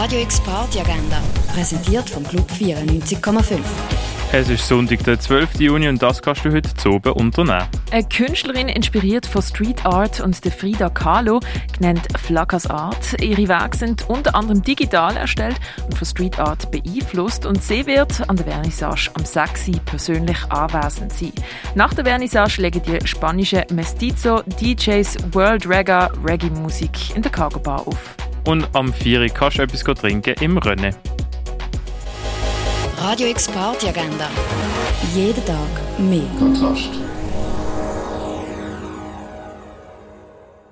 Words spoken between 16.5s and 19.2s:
beeinflusst und sie wird an der Vernissage